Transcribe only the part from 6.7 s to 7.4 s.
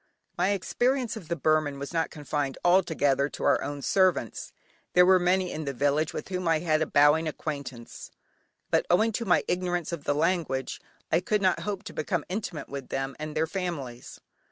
a bowing